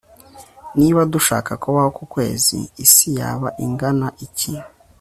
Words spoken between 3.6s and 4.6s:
ingana iki